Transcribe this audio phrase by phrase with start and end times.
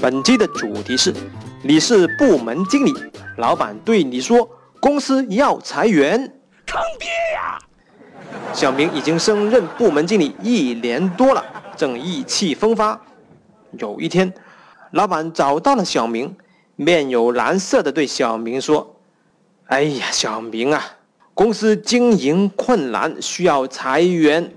[0.00, 1.12] 本期的主题是：
[1.62, 2.94] 你是部门经理，
[3.36, 4.48] 老板对你说
[4.80, 6.18] 公司要裁员，
[6.66, 7.58] 坑爹呀！
[8.54, 11.44] 小明已经升任部门经理一年多了，
[11.76, 12.98] 正意气风发。
[13.78, 14.32] 有一天，
[14.92, 16.34] 老板找到了小明，
[16.76, 18.96] 面有难色的对小明说
[19.68, 20.82] ：“哎呀，小明啊，
[21.34, 24.50] 公司经营困难，需要裁员，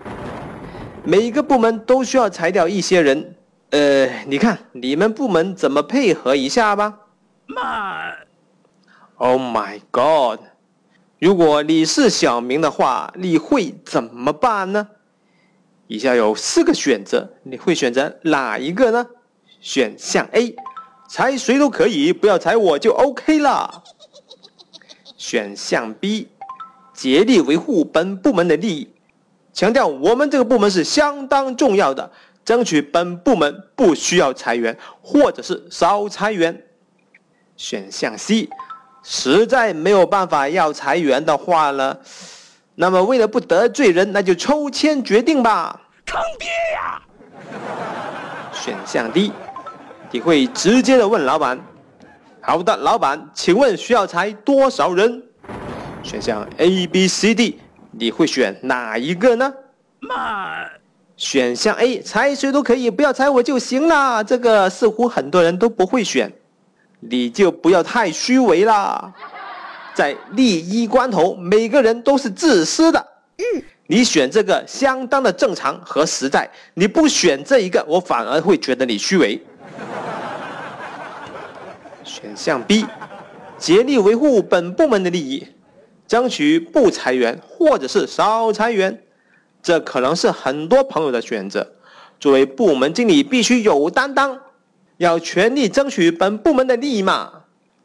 [1.03, 3.35] 每个部门都需要裁掉一些人。”
[3.73, 6.99] 呃，你看你们部门怎么配合一下吧？
[7.47, 8.11] 妈
[9.15, 10.41] ！Oh my God！
[11.17, 14.89] 如果你是小明的话，你会怎么办呢？
[15.87, 19.07] 以下有四个选择，你会选择哪一个呢？
[19.59, 20.55] 选项 A，
[21.09, 23.83] 裁谁都可以，不要裁我就 OK 了。
[25.17, 26.27] 选项 B，
[26.93, 28.93] 竭力维护本部门的利益，
[29.51, 32.11] 强调我们这个部门是相当重要的。
[32.45, 36.63] 争取本部门不需要裁员，或者是少裁员。
[37.55, 38.49] 选项 C，
[39.03, 41.97] 实在没有办法要裁员的话呢，
[42.75, 45.79] 那么为了不得罪人，那就抽签决定吧。
[46.05, 47.01] 坑爹呀！
[48.51, 49.31] 选项 D，
[50.11, 51.59] 你会直接的问老板
[52.41, 55.23] ：“好的，老板，请问需要裁多少人？”
[56.03, 57.59] 选项 A、B、C、D，
[57.91, 59.53] 你会选哪一个呢？
[59.99, 60.65] 妈！
[61.23, 64.21] 选项 A，裁谁都可以，不要裁我就行啦。
[64.21, 66.29] 这个似乎很多人都不会选，
[66.99, 69.09] 你就不要太虚伪啦。
[69.93, 72.99] 在利益关头，每个人都是自私的。
[73.37, 76.49] 嗯，你选这个相当的正常和实在。
[76.73, 79.41] 你不选这一个，我反而会觉得你虚伪。
[82.03, 82.85] 选项 B，
[83.57, 85.47] 竭力维护本部门的利益，
[86.05, 89.01] 争取不裁员或者是少裁员。
[89.63, 91.65] 这可能是很多朋友的选择。
[92.19, 94.39] 作为部门经理，必须有担当，
[94.97, 97.31] 要全力争取本部门的利益嘛。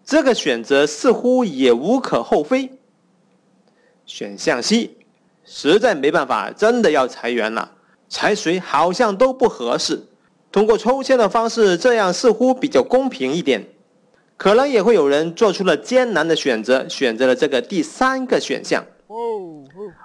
[0.05, 2.71] 这个选择似乎也无可厚非。
[4.05, 4.91] 选项 C，
[5.45, 7.71] 实在没办法，真的要裁员了，
[8.09, 10.03] 裁谁好像都不合适。
[10.51, 13.65] 通过抽签的方式，这样似乎比较公平一点。
[14.37, 18.85] 可能也会有人做出了艰难的选择，选择了这个第三个选项。
[19.09, 19.58] 哦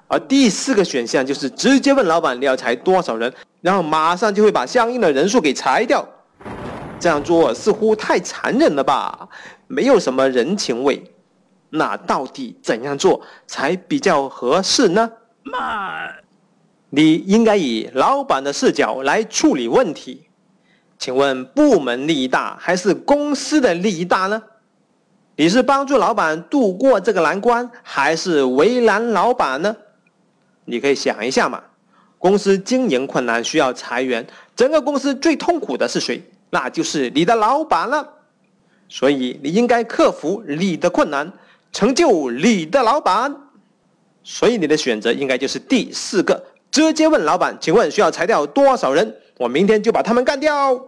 [0.07, 6.07] 而第四个选项就是直接问老板你要裁多少人，然后马上就会把相应的人数给裁掉。
[6.99, 9.27] 这样做似乎太残忍了吧，
[9.67, 11.03] 没有什么人情味。
[11.69, 15.11] 那到底怎样做才比较合适呢？
[15.43, 16.07] 妈，
[16.91, 20.27] 你应该以老板的视角来处理问题。
[20.99, 24.41] 请问部门利益大还是公司的利益大呢？
[25.35, 29.75] 你是帮助老板度过这个难关，还是为难老板呢？
[30.65, 31.63] 你可以想一下嘛，
[32.19, 36.23] 公司经营困难需要裁员，整个公司最痛苦的是谁？
[36.51, 38.07] 那就是你的老板了。
[38.87, 41.33] 所以你应该克服你的困难，
[41.71, 43.35] 成就你的老板。
[44.23, 49.15] 所以你的选择应该就是第四个，直接问老板，请问需要裁掉多少人？
[49.39, 50.79] 我明天就把他们干掉。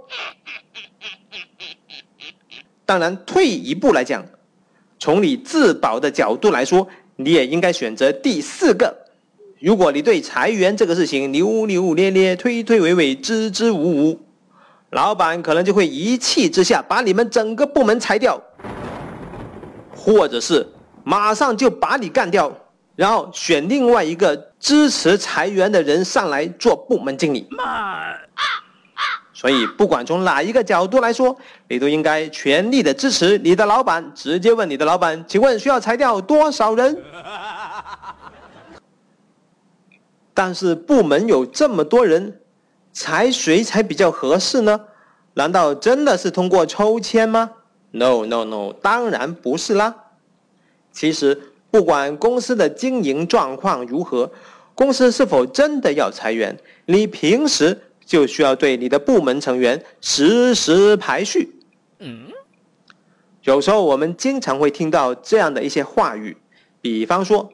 [2.85, 4.23] 当然，退一步来讲，
[5.05, 8.91] 从你自保的角度来说，你也应该选择第四个。
[9.59, 14.19] 如果你对裁员这个事情扭扭捏捏、推推诿诿、支支吾吾，
[14.89, 18.41] 老板可能就会一气之下把你们整个部门裁掉，
[19.95, 20.67] 或者是
[21.03, 22.51] 马上就把你干掉，
[22.95, 27.47] 然后选另外一个支持裁员的人上来做部门经理。
[29.45, 36.97] 所以，不管从哪一个角度来说，你都应该全力的支持你的老板，直接问你的老板，请问需要裁掉多少人？
[40.33, 42.39] 但是部门有这么多人，
[42.91, 44.81] 裁谁才比较合适呢？
[45.35, 47.51] 难道真的是通过抽签吗
[47.91, 49.93] ？No No No，当然不是啦。
[50.91, 51.39] 其实
[51.69, 54.31] 不管公司的经营状况如何，
[54.73, 56.57] 公司是否真的要裁员，
[56.87, 61.55] 你平时就需要对你的部门成员实时排序。
[61.99, 62.27] 嗯，
[63.43, 66.37] 有时候我们经常会听到这样的一些话语，
[66.81, 67.49] 比方说。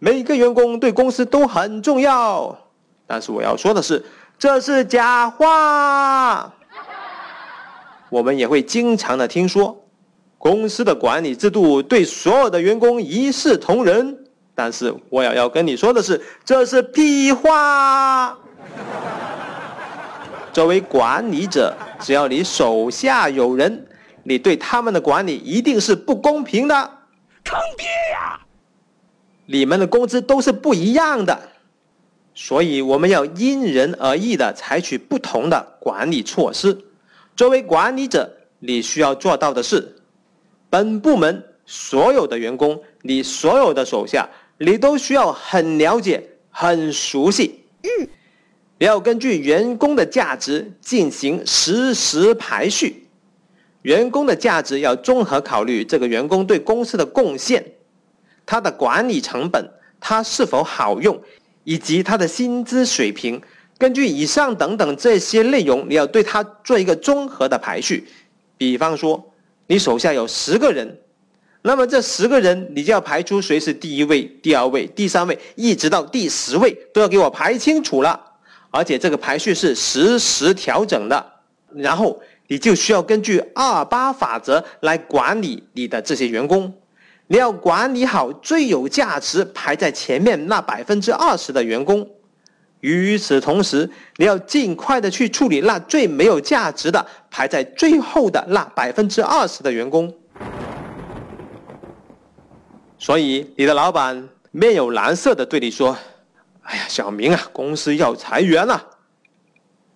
[0.00, 2.56] 每个员工对公司都很重要，
[3.04, 4.00] 但是我要说的是，
[4.38, 6.54] 这是假话。
[8.08, 9.84] 我们也会经常的听说，
[10.38, 14.16] 公司的管理制度对所有的员工一视同仁，
[14.54, 18.38] 但是我要要跟你说的是，这是屁话。
[20.58, 23.86] 作为管理者，只要你手下有人，
[24.24, 26.74] 你对他们的管理一定是不公平的。
[27.44, 28.40] 坑爹呀！
[29.46, 31.40] 你们的工资都是不一样的，
[32.34, 36.76] 所以我们要因人而异的采取不同的管理措施。
[37.36, 38.28] 作为管理者，
[38.58, 39.94] 你需要做到的是，
[40.68, 44.28] 本部门所有的员工，你所有的手下，
[44.58, 47.64] 你都需要很了解、很熟悉。
[47.82, 48.08] 嗯，你
[48.78, 53.04] 要根据员工的价值进行实时排序。
[53.82, 57.64] 员工的价值要综合考虑这个员工对公司的贡献，
[58.44, 59.68] 他的管理成本，
[60.00, 61.20] 他是否好用，
[61.64, 63.40] 以及他的薪资水平。
[63.78, 68.08] 根据以上等等这些内容，你要对他做一个综合的排序。
[68.56, 69.32] 比方说，
[69.68, 70.98] 你手下有十个人，
[71.62, 78.27] 那么这十个人你就要排出谁是第一位、第二位、第三位，一直到第十位都要给我排清楚了。
[78.70, 81.24] 而且这个排序是实时调整的，
[81.74, 82.20] 然后。
[82.50, 86.72] 你就需要根据二八法则来管理你的这些员工，
[87.26, 92.08] 你要管理好最有价值排在前面那百分之二十的员工，
[92.80, 100.10] 与此同时，你要尽快的去处理那最没有价值的排在最后的那百分之二十的员工。
[102.96, 105.94] 所以，你的老板面有难色的对你说
[106.68, 108.84] ：“哎呀，小明啊，公司要裁员了。”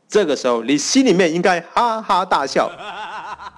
[0.09, 2.71] 这个时候，你心里面应该哈哈大笑，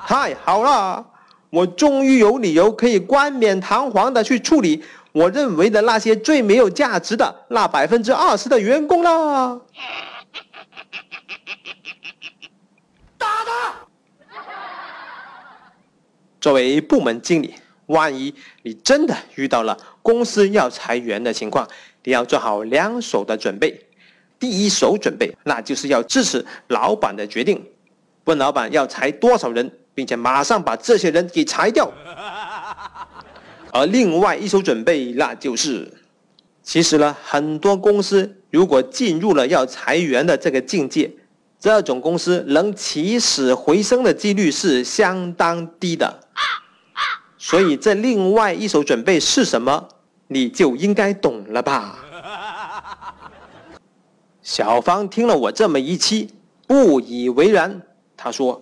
[0.07, 1.05] 太好了，
[1.51, 9.61] 我终于有理由可以冠冕堂皇的去处理我认为的那些最没有价值的那百分之二十的员工了。
[13.19, 13.75] 打他！
[16.41, 17.55] 作为部门经理，
[17.87, 21.69] 万一你真的遇到了公司要裁员的情况，
[22.03, 23.79] 你要做好两手的准备。
[24.39, 27.65] 第一手准备，那就是要支持老板的决定，
[28.25, 31.91] 问老板要裁多少人，并且马上把这些人给裁掉。
[33.73, 35.91] 而另外一手准备，那就是，
[36.63, 41.11] 其实呢，很多公司如果进入了要裁员的这个境界，
[41.59, 46.21] 这种公司能起死回生的几率是相当低的。
[47.55, 49.87] 所以这另外一手准备是什么，
[50.27, 52.01] 你就应该懂了吧。
[54.43, 56.31] 小芳听了我这么一期，
[56.67, 57.81] 不以为然。
[58.17, 58.61] 他说：“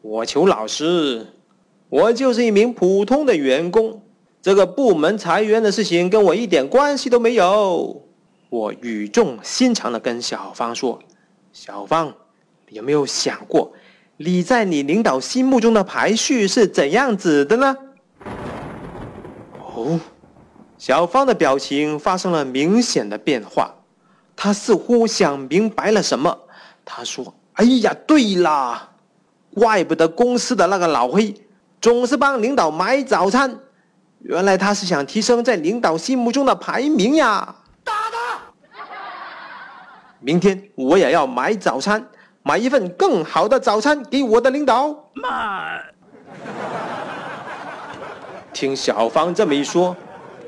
[0.00, 1.26] 我求老师，
[1.90, 4.00] 我就是一名普通的员工，
[4.40, 8.06] 这个部门裁员的事情跟我一点关系都没有。”
[8.48, 10.98] 我语重心长的跟小芳说
[11.52, 12.14] ：“小芳，
[12.70, 13.74] 有没有想过，
[14.16, 17.76] 你在你领导心目中的排序是怎样子的呢？”
[19.80, 19.98] 哦，
[20.76, 23.74] 小芳的表情发生了明显的变化。
[24.36, 26.38] 他似乎想明白了什么，
[26.84, 28.90] 他说：“哎呀，对啦，
[29.54, 31.34] 怪不得公司的那个老黑
[31.80, 33.58] 总是帮领导买早餐，
[34.20, 37.54] 原来他是想提升在领导心目中的排名呀！”
[37.84, 38.40] 打他！
[40.20, 42.06] 明天我也要买早餐，
[42.42, 45.10] 买一份更好的早餐给我的领导。
[45.14, 45.82] 慢。
[48.52, 49.96] 听小芳这么一说，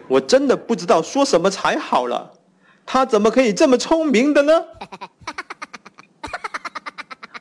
[0.08, 2.32] 我真的不知道说什么才好了。
[2.84, 4.52] 他怎么可以这么聪明的呢？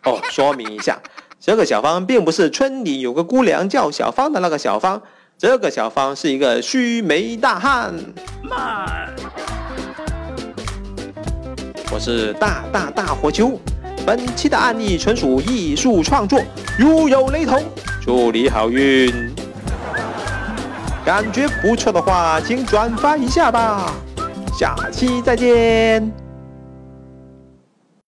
[0.06, 1.00] 哦，说明一下，
[1.40, 5.02] 这个小芳并不是村里有个姑娘叫小芳的那个小芳，
[5.38, 7.94] 这个小芳是一个须眉大汉。
[8.44, 9.13] 慢，
[11.92, 13.60] 我是大大大火球，
[14.06, 16.39] 本期的案例纯属艺术创作，
[16.77, 17.63] 如有雷同，
[18.01, 19.30] 祝你好运。
[21.12, 23.91] 感觉不错的话，请转发一下吧。
[24.58, 26.21] 下期再见。